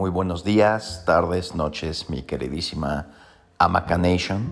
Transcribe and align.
Muy 0.00 0.08
buenos 0.08 0.44
días, 0.44 1.02
tardes, 1.04 1.54
noches, 1.54 2.08
mi 2.08 2.22
queridísima 2.22 3.08
Amaca 3.58 3.98
Nation. 3.98 4.50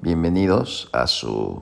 Bienvenidos 0.00 0.88
a 0.92 1.08
su 1.08 1.60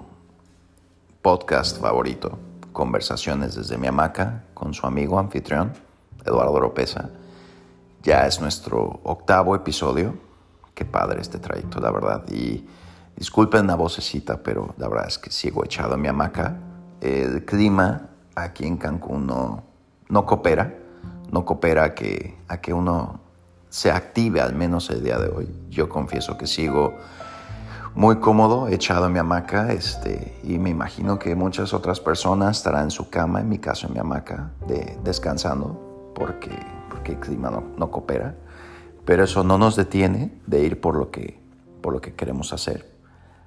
podcast 1.23 1.81
favorito, 1.81 2.39
Conversaciones 2.75 3.55
desde 3.55 3.79
mi 3.79 3.87
hamaca, 3.87 4.45
con 4.53 4.75
su 4.75 4.87
amigo 4.87 5.19
anfitrión, 5.19 5.73
Eduardo 6.23 6.61
Lopeza. 6.61 7.09
Ya 8.03 8.27
es 8.27 8.43
nuestro 8.43 9.01
octavo 9.05 9.57
episodio. 9.57 10.15
Qué 10.75 10.85
padre 10.85 11.23
este 11.23 11.39
trayecto, 11.39 11.81
la 11.81 11.91
verdad. 11.91 12.29
Y 12.31 12.67
disculpen 13.17 13.69
la 13.69 13.77
vocecita, 13.77 14.43
pero 14.43 14.75
la 14.77 14.87
verdad 14.87 15.09
es 15.09 15.17
que 15.17 15.31
sigo 15.31 15.65
echado 15.65 15.95
en 15.95 16.03
mi 16.03 16.09
hamaca. 16.09 16.59
El 17.01 17.47
clima 17.47 18.11
aquí 18.35 18.67
en 18.67 18.77
Cancún 18.77 19.27
no, 19.27 19.63
no 20.11 20.27
coopera 20.27 20.88
no 21.31 21.45
coopera 21.45 21.85
a 21.85 21.95
que, 21.95 22.37
a 22.49 22.61
que 22.61 22.73
uno 22.73 23.21
se 23.69 23.91
active 23.91 24.41
al 24.41 24.55
menos 24.55 24.91
el 24.91 25.03
día 25.03 25.19
de 25.19 25.29
hoy. 25.29 25.49
Yo 25.69 25.89
confieso 25.89 26.39
que 26.39 26.47
sigo 26.47 26.95
muy 27.95 28.17
cómodo, 28.17 28.69
echado 28.69 29.07
en 29.07 29.13
mi 29.13 29.19
hamaca, 29.19 29.73
este, 29.73 30.39
y 30.45 30.59
me 30.59 30.71
imagino 30.71 31.19
que 31.19 31.35
muchas 31.35 31.75
otras 31.75 32.01
personas 32.01 32.59
estarán 32.59 32.85
en 32.85 32.91
su 32.91 33.11
cama, 33.11 33.41
en 33.41 33.49
mi 33.49 33.59
caso 33.59 33.87
en 33.89 33.95
mi 33.95 33.99
hamaca, 33.99 34.53
de, 34.67 34.99
descansando, 35.03 36.13
porque, 36.15 36.57
porque 36.91 37.13
el 37.13 37.19
clima 37.19 37.51
no, 37.51 37.65
no, 37.77 37.91
coopera. 37.91 38.37
Pero 39.05 39.25
eso 39.25 39.43
no 39.43 39.59
nos 39.59 39.75
detiene 39.75 40.39
de 40.47 40.63
ir 40.63 40.81
por 40.81 40.95
lo, 40.95 41.11
que, 41.11 41.41
por 41.81 41.93
lo 41.93 42.01
que 42.01 42.15
queremos 42.15 42.53
hacer. 42.53 42.89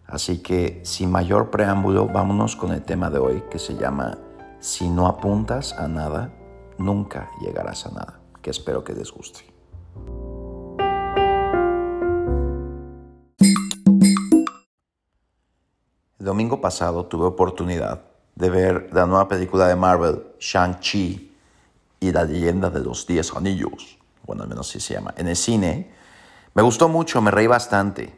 Así 0.08 0.40
que 0.42 0.82
sin 0.84 1.12
mayor 1.12 1.50
preámbulo, 1.50 2.08
vámonos 2.08 2.56
con 2.56 2.72
el 2.74 2.82
tema 2.82 3.10
de 3.10 3.20
hoy 3.20 3.44
que 3.50 3.60
se 3.60 3.76
llama 3.76 4.18
Si 4.60 4.90
no 4.90 5.08
apuntas 5.08 5.74
a 5.74 5.88
nada, 5.88 6.32
nunca 6.82 7.30
llegarás 7.40 7.86
a 7.86 7.92
nada, 7.92 8.20
que 8.42 8.50
espero 8.50 8.84
que 8.84 8.94
les 8.94 9.12
guste. 9.12 9.46
El 16.20 16.26
domingo 16.26 16.62
pasado 16.62 17.06
tuve 17.06 17.26
oportunidad 17.26 18.02
de 18.36 18.50
ver 18.50 18.90
la 18.94 19.06
nueva 19.06 19.28
película 19.28 19.68
de 19.68 19.76
Marvel, 19.76 20.24
Shang-Chi 20.40 21.36
y 22.00 22.12
la 22.12 22.24
leyenda 22.24 22.70
de 22.70 22.80
los 22.80 23.08
Diez 23.08 23.34
Anillos, 23.36 23.98
bueno, 24.26 24.44
al 24.44 24.50
menos 24.50 24.70
así 24.70 24.80
se 24.80 24.94
llama, 24.94 25.14
en 25.18 25.28
el 25.28 25.36
cine. 25.36 25.92
Me 26.54 26.62
gustó 26.62 26.90
mucho, 26.90 27.22
me 27.22 27.32
reí 27.32 27.48
bastante, 27.48 28.16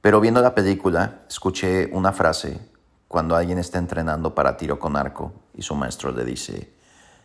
pero 0.00 0.20
viendo 0.20 0.40
la 0.40 0.54
película 0.54 1.22
escuché 1.28 1.90
una 1.92 2.12
frase 2.12 2.60
cuando 3.08 3.36
alguien 3.36 3.58
está 3.58 3.78
entrenando 3.78 4.34
para 4.34 4.56
tiro 4.56 4.78
con 4.78 4.96
arco 4.96 5.32
y 5.54 5.62
su 5.62 5.74
maestro 5.74 6.12
le 6.12 6.24
dice, 6.24 6.72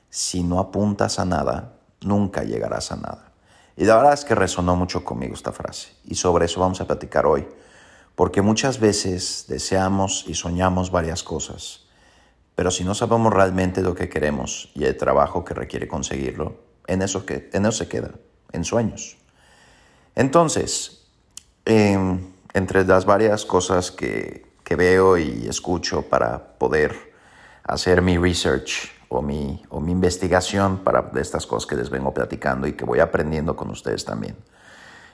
si 0.09 0.44
no 0.44 0.59
apuntas 0.59 1.19
a 1.19 1.25
nada, 1.25 1.73
nunca 2.02 2.44
llegarás 2.44 2.91
a 2.91 2.95
nada. 2.95 3.31
Y 3.75 3.86
la 3.86 3.95
verdad 3.95 4.13
es 4.13 4.25
que 4.25 4.36
resonó 4.36 4.75
mucho 4.75 5.03
conmigo 5.03 5.36
esta 5.36 5.52
frase. 5.52 5.89
Y 6.03 6.16
sobre 6.16 6.45
eso 6.45 6.59
vamos 6.59 6.81
a 6.81 6.88
platicar 6.88 7.25
hoy. 7.25 7.47
Porque 8.16 8.41
muchas 8.41 8.80
veces 8.80 9.45
deseamos 9.47 10.25
y 10.28 10.33
soñamos 10.33 10.89
varias 10.89 11.22
cosas. 11.22 11.85
Pero 12.55 12.72
si 12.72 12.83
no 12.83 12.95
sabemos 12.95 13.31
realmente 13.31 13.83
lo 13.83 13.94
que 13.94 14.09
queremos 14.09 14.72
y 14.73 14.85
el 14.85 14.97
trabajo 14.97 15.45
que 15.45 15.53
requiere 15.53 15.88
conseguirlo, 15.88 16.55
en 16.88 17.03
eso, 17.03 17.23
que, 17.25 17.52
en 17.53 17.67
eso 17.67 17.83
se 17.83 17.88
queda, 17.88 18.11
en 18.52 18.63
sueños. 18.63 19.17
Entonces, 20.16 21.05
em, 21.66 22.31
entre 22.53 22.83
las 22.83 23.05
varias 23.05 23.45
cosas 23.45 23.91
que, 23.91 24.47
que 24.63 24.75
veo 24.75 25.19
y 25.19 25.47
escucho 25.47 26.02
para 26.02 26.58
poder 26.58 27.13
hacer 27.63 28.02
mi 28.02 28.17
research 28.17 28.97
o 29.09 29.22
mi, 29.22 29.63
o 29.69 29.80
mi 29.80 29.91
investigación 29.91 30.80
para 30.80 31.11
estas 31.16 31.45
cosas 31.45 31.67
que 31.67 31.75
les 31.75 31.89
vengo 31.89 32.13
platicando 32.13 32.67
y 32.67 32.73
que 32.73 32.86
voy 32.86 33.00
aprendiendo 33.00 33.55
con 33.55 33.69
ustedes 33.69 34.05
también. 34.05 34.36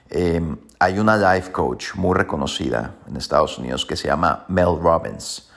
Em, 0.09 0.58
hay 0.80 0.99
una 0.99 1.17
life 1.17 1.52
coach 1.52 1.95
muy 1.95 2.15
reconocida 2.15 2.95
en 3.08 3.17
Estados 3.17 3.58
Unidos 3.58 3.86
que 3.86 3.95
se 3.95 4.08
llama 4.08 4.45
Mel 4.48 4.80
Robbins. 4.80 5.49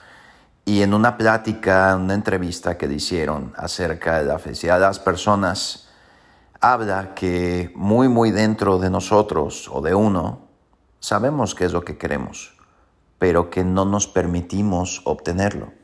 Y 0.65 0.81
en 0.81 0.93
una 0.93 1.15
plática, 1.15 1.95
una 1.95 2.13
entrevista 2.13 2.77
que 2.77 2.87
le 2.87 2.95
hicieron 2.95 3.53
acerca 3.55 4.19
de 4.19 4.25
la 4.25 4.39
felicidad 4.39 4.75
de 4.75 4.81
las 4.81 4.99
personas, 4.99 5.87
habla 6.59 7.13
que 7.13 7.71
muy, 7.75 8.09
muy 8.09 8.31
dentro 8.31 8.79
de 8.79 8.89
nosotros 8.89 9.69
o 9.71 9.81
de 9.81 9.95
uno, 9.95 10.47
sabemos 10.99 11.55
qué 11.55 11.65
es 11.65 11.73
lo 11.73 11.85
que 11.85 11.97
queremos, 11.97 12.57
pero 13.19 13.49
que 13.49 13.63
no 13.63 13.85
nos 13.85 14.07
permitimos 14.07 15.01
obtenerlo. 15.05 15.76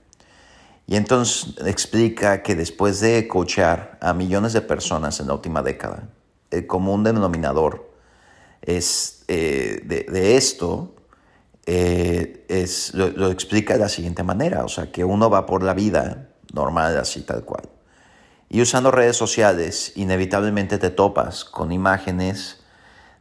Y 0.86 0.96
entonces 0.96 1.56
explica 1.66 2.44
que 2.44 2.56
después 2.56 3.00
de 3.00 3.28
coachar 3.28 3.98
a 4.02 4.14
millones 4.14 4.54
de 4.54 4.62
personas 4.62 5.20
en 5.20 5.28
la 5.28 5.34
última 5.34 5.62
década, 5.62 6.10
el 6.52 6.68
común 6.68 7.04
denominador 7.04 7.90
es, 8.62 9.24
eh, 9.28 9.82
de, 9.86 10.36
esto 10.36 10.94
eh, 11.66 12.46
es, 12.50 12.94
lo, 12.94 13.32
explica 13.32 13.74
de 13.74 13.80
la 13.80 13.90
siguiente 13.90 14.24
manera, 14.24 14.66
o 14.66 14.68
sea, 14.68 14.92
que 14.92 15.04
uno 15.06 15.30
va 15.30 15.46
por 15.46 15.64
la 15.64 15.74
vida 15.74 16.30
normal, 16.54 16.98
así 16.98 17.22
tal 17.22 17.44
cual. 17.44 17.70
Y 18.50 18.62
usando 18.62 18.92
redes 18.92 19.18
sociales, 19.18 19.94
inevitablemente 19.96 20.78
te 20.78 20.90
topas 20.90 21.46
con 21.46 21.72
imágenes 21.72 22.60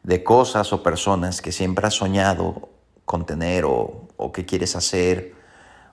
de 0.03 0.25
cosas 0.25 0.73
o 0.73 0.83
personas 0.83 1.41
que 1.41 1.53
siempre 1.53 1.87
has 1.87 1.95
soñado 1.95 2.69
con 3.05 3.25
tener 3.25 3.65
o, 3.65 4.09
o 4.17 4.33
que 4.33 4.45
quieres 4.45 4.77
hacer 4.77 5.35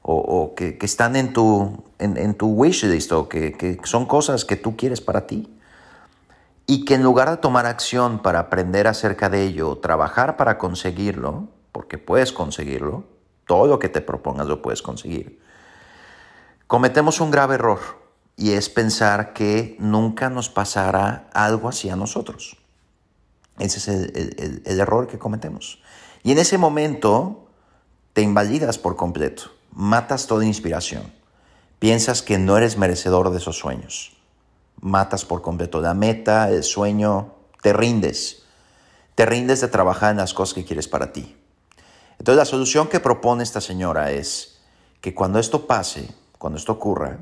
o, 0.01 0.53
que, 0.55 0.77
están 0.81 1.15
en 1.15 1.33
tu, 1.33 1.83
en, 1.99 2.33
tu 2.35 2.47
wishlist 2.47 3.11
o 3.11 3.27
que, 3.29 3.79
son 3.83 4.05
cosas 4.05 4.45
que 4.45 4.55
tú 4.55 4.75
quieres 4.75 5.01
para 5.01 5.27
ti. 5.27 5.53
Y 6.65 6.85
que 6.85 6.95
en 6.95 7.03
lugar 7.03 7.29
de 7.29 7.37
tomar 7.37 7.65
acción 7.65 8.21
para 8.21 8.39
aprender 8.39 8.87
acerca 8.87 9.29
de 9.29 9.43
ello, 9.43 9.77
trabajar 9.77 10.37
para 10.37 10.57
conseguirlo, 10.57 11.47
porque 11.71 11.97
puedes 11.97 12.31
conseguirlo, 12.31 13.05
todo 13.45 13.65
lo 13.65 13.79
que 13.79 13.89
te 13.89 14.01
propongas 14.01 14.47
lo 14.47 14.61
puedes 14.61 14.81
conseguir, 14.81 15.39
cometemos 16.67 17.21
un 17.21 17.31
grave 17.31 17.55
error 17.55 17.79
y 18.37 18.51
es 18.51 18.69
pensar 18.69 19.33
que 19.33 19.75
nunca 19.79 20.29
nos 20.29 20.49
pasará 20.49 21.27
algo 21.33 21.69
así 21.69 21.89
a 21.89 21.95
nosotros. 21.95 22.57
Ese 23.57 23.79
es 23.79 23.87
el 24.65 24.79
error 24.79 25.07
que 25.07 25.17
cometemos. 25.17 25.81
Y 26.23 26.31
en 26.31 26.37
ese 26.37 26.57
momento 26.57 27.47
te 28.13 28.21
invalidas 28.21 28.77
por 28.77 28.95
completo 28.95 29.58
matas 29.79 30.27
toda 30.27 30.45
inspiración. 30.45 31.03
Piensas 31.79 32.21
que 32.21 32.37
no 32.37 32.57
eres 32.57 32.77
merecedor 32.77 33.29
de 33.31 33.37
esos 33.37 33.57
sueños. 33.57 34.11
Matas 34.81 35.23
por 35.23 35.41
completo 35.41 35.79
la 35.79 35.93
meta, 35.93 36.49
el 36.49 36.63
sueño, 36.63 37.33
te 37.61 37.71
rindes. 37.71 38.43
Te 39.15 39.25
rindes 39.25 39.61
de 39.61 39.69
trabajar 39.69 40.11
en 40.11 40.17
las 40.17 40.33
cosas 40.33 40.53
que 40.53 40.65
quieres 40.65 40.89
para 40.89 41.13
ti. 41.13 41.37
Entonces 42.17 42.35
la 42.35 42.43
solución 42.43 42.89
que 42.89 42.99
propone 42.99 43.41
esta 43.41 43.61
señora 43.61 44.11
es 44.11 44.59
que 44.99 45.15
cuando 45.15 45.39
esto 45.39 45.65
pase, 45.65 46.09
cuando 46.37 46.59
esto 46.59 46.73
ocurra, 46.73 47.19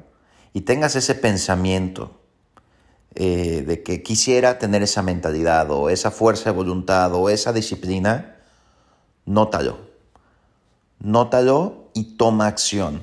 y 0.52 0.62
tengas 0.62 0.96
ese 0.96 1.14
pensamiento 1.14 2.20
eh, 3.14 3.64
de 3.68 3.84
que 3.84 4.02
quisiera 4.02 4.58
tener 4.58 4.82
esa 4.82 5.04
mentalidad 5.04 5.70
o 5.70 5.92
esa 5.92 6.10
fuerza 6.10 6.46
de 6.46 6.56
voluntad 6.56 7.14
o 7.14 7.30
esa 7.30 7.54
disciplina, 7.54 8.38
nótalo. 9.26 9.78
Nótalo 11.00 11.87
y 11.98 12.04
toma 12.04 12.46
acción, 12.46 13.02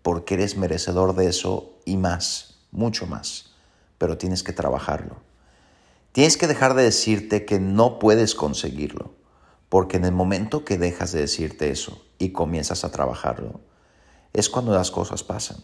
porque 0.00 0.32
eres 0.32 0.56
merecedor 0.56 1.14
de 1.14 1.28
eso 1.28 1.74
y 1.84 1.98
más, 1.98 2.54
mucho 2.70 3.06
más, 3.06 3.50
pero 3.98 4.16
tienes 4.16 4.42
que 4.42 4.54
trabajarlo. 4.54 5.16
Tienes 6.12 6.38
que 6.38 6.46
dejar 6.46 6.72
de 6.72 6.84
decirte 6.84 7.44
que 7.44 7.60
no 7.60 7.98
puedes 7.98 8.34
conseguirlo, 8.34 9.12
porque 9.68 9.98
en 9.98 10.06
el 10.06 10.12
momento 10.12 10.64
que 10.64 10.78
dejas 10.78 11.12
de 11.12 11.20
decirte 11.20 11.70
eso 11.70 12.02
y 12.18 12.30
comienzas 12.30 12.82
a 12.82 12.90
trabajarlo, 12.90 13.60
es 14.32 14.48
cuando 14.48 14.72
las 14.72 14.90
cosas 14.90 15.22
pasan. 15.22 15.58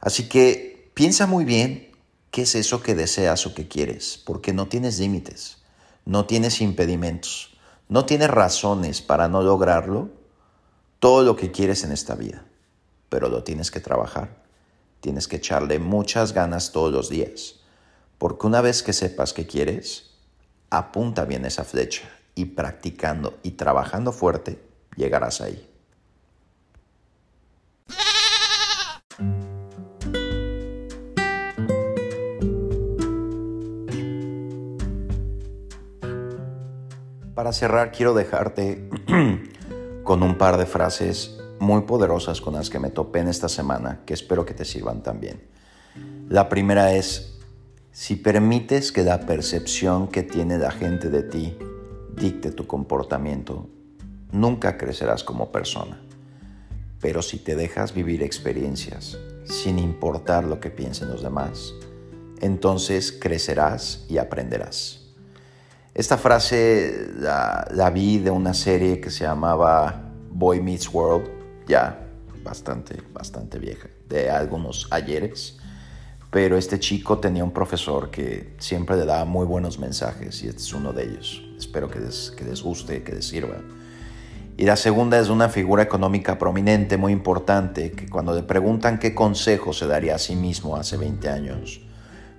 Así 0.00 0.28
que 0.28 0.90
piensa 0.94 1.28
muy 1.28 1.44
bien 1.44 1.92
qué 2.32 2.42
es 2.42 2.56
eso 2.56 2.82
que 2.82 2.96
deseas 2.96 3.46
o 3.46 3.54
que 3.54 3.68
quieres, 3.68 4.20
porque 4.26 4.52
no 4.52 4.66
tienes 4.66 4.98
límites, 4.98 5.58
no 6.04 6.26
tienes 6.26 6.60
impedimentos, 6.60 7.56
no 7.88 8.06
tienes 8.06 8.28
razones 8.28 9.02
para 9.02 9.28
no 9.28 9.40
lograrlo 9.42 10.17
todo 10.98 11.22
lo 11.22 11.36
que 11.36 11.52
quieres 11.52 11.84
en 11.84 11.92
esta 11.92 12.14
vida, 12.14 12.44
pero 13.08 13.28
lo 13.28 13.44
tienes 13.44 13.70
que 13.70 13.80
trabajar. 13.80 14.42
Tienes 15.00 15.28
que 15.28 15.36
echarle 15.36 15.78
muchas 15.78 16.32
ganas 16.32 16.72
todos 16.72 16.92
los 16.92 17.08
días, 17.08 17.60
porque 18.18 18.48
una 18.48 18.60
vez 18.60 18.82
que 18.82 18.92
sepas 18.92 19.32
que 19.32 19.46
quieres, 19.46 20.10
apunta 20.70 21.24
bien 21.24 21.44
esa 21.44 21.62
flecha 21.62 22.08
y 22.34 22.46
practicando 22.46 23.38
y 23.44 23.52
trabajando 23.52 24.12
fuerte, 24.12 24.60
llegarás 24.96 25.40
ahí. 25.40 25.64
Para 37.34 37.52
cerrar, 37.52 37.92
quiero 37.92 38.14
dejarte 38.14 38.90
con 40.08 40.22
un 40.22 40.38
par 40.38 40.56
de 40.56 40.64
frases 40.64 41.38
muy 41.58 41.82
poderosas 41.82 42.40
con 42.40 42.54
las 42.54 42.70
que 42.70 42.78
me 42.78 42.88
topé 42.88 43.18
en 43.18 43.28
esta 43.28 43.46
semana 43.46 44.00
que 44.06 44.14
espero 44.14 44.46
que 44.46 44.54
te 44.54 44.64
sirvan 44.64 45.02
también. 45.02 45.42
La 46.30 46.48
primera 46.48 46.94
es, 46.94 47.38
Si 47.92 48.16
permites 48.16 48.90
que 48.90 49.02
la 49.02 49.20
percepción 49.26 50.08
que 50.08 50.22
tiene 50.22 50.56
la 50.56 50.70
gente 50.70 51.10
de 51.10 51.24
ti 51.24 51.58
dicte 52.16 52.52
tu 52.52 52.66
comportamiento, 52.66 53.68
nunca 54.32 54.78
crecerás 54.78 55.24
como 55.24 55.52
persona. 55.52 56.00
Pero 57.02 57.20
si 57.20 57.36
te 57.36 57.54
dejas 57.54 57.92
vivir 57.92 58.22
experiencias 58.22 59.18
sin 59.44 59.78
importar 59.78 60.44
lo 60.44 60.58
que 60.58 60.70
piensen 60.70 61.10
los 61.10 61.22
demás, 61.22 61.74
entonces 62.40 63.12
crecerás 63.12 64.06
y 64.08 64.16
aprenderás. 64.16 65.07
Esta 65.98 66.16
frase 66.16 67.08
la, 67.18 67.90
vi 67.92 68.18
de 68.18 68.30
una 68.30 68.54
serie 68.54 69.00
que 69.00 69.10
se 69.10 69.24
llamaba 69.24 70.00
Boy 70.30 70.60
Meets 70.60 70.94
World, 70.94 71.28
ya 71.66 72.06
bastante, 72.44 73.02
bastante 73.12 73.58
vieja, 73.58 73.88
de 74.08 74.30
algunos 74.30 74.86
ayeres. 74.92 75.58
Pero 76.30 76.56
este 76.56 76.78
chico 76.78 77.18
tenía 77.18 77.42
un 77.42 77.50
profesor 77.50 78.12
que 78.12 78.54
siempre 78.58 78.96
le 78.96 79.06
daba 79.06 79.24
muy 79.24 79.44
buenos 79.44 79.80
mensajes 79.80 80.40
y 80.44 80.46
este 80.46 80.60
es 80.60 80.72
uno 80.72 80.92
de 80.92 81.02
ellos. 81.02 81.42
Espero 81.58 81.90
que 81.90 81.98
les, 81.98 82.30
que 82.30 82.44
les 82.44 82.62
guste, 82.62 83.02
que 83.02 83.16
les 83.16 83.26
sirva. 83.26 83.56
Y 84.56 84.66
la 84.66 84.76
segunda 84.76 85.18
es 85.18 85.28
una 85.30 85.48
figura 85.48 85.82
económica 85.82 86.38
prominente, 86.38 86.96
muy 86.96 87.12
importante, 87.12 87.90
que 87.90 88.08
cuando 88.08 88.32
le 88.34 88.44
preguntan 88.44 89.00
qué 89.00 89.16
consejo 89.16 89.72
se 89.72 89.88
daría 89.88 90.14
a 90.14 90.18
sí 90.18 90.36
mismo 90.36 90.76
hace 90.76 90.96
20 90.96 91.28
años, 91.28 91.80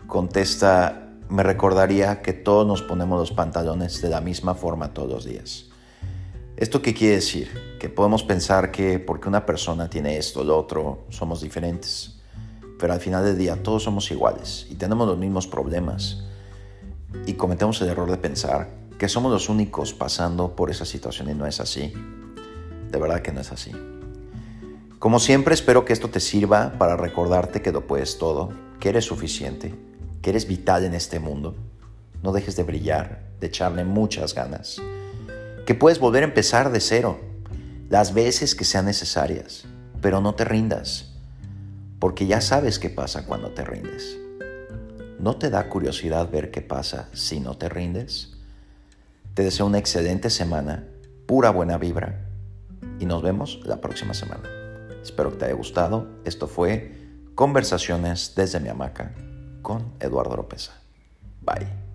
contesta, 0.07 1.08
me 1.29 1.43
recordaría 1.43 2.21
que 2.21 2.33
todos 2.33 2.65
nos 2.65 2.81
ponemos 2.81 3.19
los 3.19 3.31
pantalones 3.31 4.01
de 4.01 4.09
la 4.09 4.19
misma 4.19 4.55
forma 4.55 4.93
todos 4.93 5.09
los 5.09 5.25
días. 5.25 5.65
¿Esto 6.57 6.81
qué 6.81 6.93
quiere 6.93 7.15
decir? 7.15 7.77
Que 7.79 7.87
podemos 7.87 8.23
pensar 8.23 8.71
que 8.71 8.99
porque 8.99 9.29
una 9.29 9.45
persona 9.45 9.89
tiene 9.89 10.17
esto 10.17 10.41
o 10.41 10.43
lo 10.43 10.57
otro, 10.57 11.05
somos 11.09 11.41
diferentes. 11.41 12.19
Pero 12.79 12.93
al 12.93 12.99
final 12.99 13.23
del 13.23 13.37
día 13.37 13.61
todos 13.61 13.83
somos 13.83 14.09
iguales 14.11 14.67
y 14.69 14.75
tenemos 14.75 15.07
los 15.07 15.17
mismos 15.17 15.47
problemas. 15.47 16.23
Y 17.25 17.33
cometemos 17.33 17.79
el 17.81 17.89
error 17.89 18.09
de 18.09 18.17
pensar 18.17 18.69
que 18.97 19.07
somos 19.07 19.31
los 19.31 19.49
únicos 19.49 19.93
pasando 19.93 20.55
por 20.55 20.69
esa 20.71 20.83
situación 20.83 21.29
y 21.29 21.33
no 21.33 21.45
es 21.45 21.59
así. 21.59 21.93
De 22.91 22.99
verdad 22.99 23.21
que 23.21 23.31
no 23.31 23.39
es 23.39 23.51
así. 23.51 23.71
Como 24.97 25.19
siempre 25.19 25.53
espero 25.53 25.85
que 25.85 25.93
esto 25.93 26.09
te 26.09 26.19
sirva 26.19 26.73
para 26.77 26.97
recordarte 26.97 27.61
que 27.61 27.71
lo 27.71 27.87
puedes 27.87 28.17
todo, 28.17 28.49
que 28.81 28.89
eres 28.89 29.05
suficiente, 29.05 29.73
que 30.21 30.29
eres 30.31 30.47
vital 30.47 30.83
en 30.83 30.93
este 30.93 31.19
mundo. 31.19 31.55
No 32.21 32.31
dejes 32.31 32.55
de 32.55 32.63
brillar, 32.63 33.23
de 33.39 33.47
echarle 33.47 33.85
muchas 33.85 34.33
ganas. 34.33 34.81
Que 35.65 35.75
puedes 35.75 35.99
volver 35.99 36.23
a 36.23 36.27
empezar 36.27 36.71
de 36.71 36.79
cero, 36.79 37.19
las 37.89 38.13
veces 38.13 38.55
que 38.55 38.65
sean 38.65 38.85
necesarias, 38.85 39.65
pero 40.01 40.21
no 40.21 40.35
te 40.35 40.45
rindas, 40.45 41.13
porque 41.99 42.27
ya 42.27 42.41
sabes 42.41 42.79
qué 42.79 42.89
pasa 42.89 43.25
cuando 43.25 43.51
te 43.51 43.63
rindes. 43.63 44.17
¿No 45.19 45.35
te 45.35 45.49
da 45.49 45.67
curiosidad 45.69 46.29
ver 46.29 46.51
qué 46.51 46.61
pasa 46.61 47.09
si 47.13 47.39
no 47.39 47.57
te 47.57 47.69
rindes? 47.69 48.37
Te 49.33 49.43
deseo 49.43 49.65
una 49.65 49.77
excelente 49.77 50.29
semana, 50.29 50.87
pura 51.25 51.49
buena 51.49 51.77
vibra 51.77 52.25
y 52.99 53.05
nos 53.05 53.21
vemos 53.21 53.59
la 53.65 53.81
próxima 53.81 54.13
semana. 54.13 54.49
Espero 55.01 55.31
que 55.31 55.37
te 55.37 55.45
haya 55.45 55.55
gustado. 55.55 56.07
Esto 56.25 56.47
fue 56.47 56.97
Conversaciones 57.35 58.33
desde 58.35 58.59
mi 58.59 58.67
hamaca 58.67 59.13
con 59.69 59.93
Eduardo 59.99 60.35
López. 60.35 60.71
Bye. 61.41 61.88